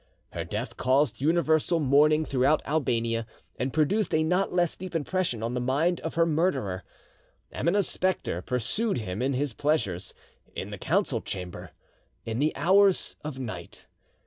[0.31, 3.27] Her death caused universal mourning throughout Albania,
[3.59, 6.83] and produced a not less deep impression on the mind of her murderer.
[7.51, 10.15] Emineh's spectre pursued him in his pleasures,
[10.55, 11.69] in the council chamber,
[12.25, 13.85] in the hours of night.